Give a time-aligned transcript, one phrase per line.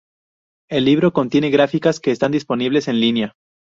[0.67, 3.33] El libro contiene gráficas que están disponibles en línea.